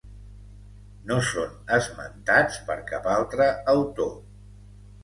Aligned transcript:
No 1.11 1.17
són 1.27 1.53
esmentats 1.79 2.59
per 2.71 2.81
cap 2.91 3.13
altre 3.21 3.53
autor. 3.79 4.15